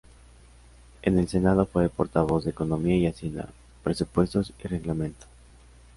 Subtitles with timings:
[1.03, 3.49] En el Senado fue portavoz de Economía y Hacienda,
[3.83, 5.27] Presupuestos y Reglamento.